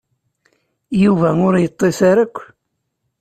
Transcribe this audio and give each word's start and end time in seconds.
Yuba 1.03 1.29
ur 1.47 1.53
yeṭṭis 1.59 1.99
ara 2.09 2.19
akk. 2.25 2.37